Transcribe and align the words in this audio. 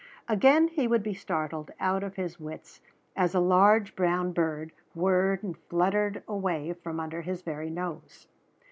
Again 0.27 0.69
he 0.69 0.87
would 0.87 1.03
be 1.03 1.13
startled 1.13 1.69
out 1.79 2.03
of 2.03 2.15
his 2.15 2.39
wits 2.39 2.81
as 3.15 3.35
a 3.35 3.39
large 3.39 3.95
brown 3.95 4.31
bird 4.33 4.71
whirred 4.95 5.43
and 5.43 5.55
fluttered 5.55 6.23
away 6.27 6.73
from 6.73 6.99
under 6.99 7.21
his 7.21 7.43
very 7.43 7.69
nose. 7.69 8.27